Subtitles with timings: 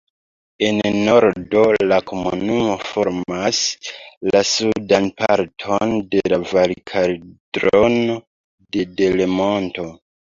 [0.67, 0.77] En
[1.07, 3.59] nordo la komunumo formas
[4.35, 8.17] la sudan parton de la Valkaldrono
[8.79, 9.91] de Delemonto.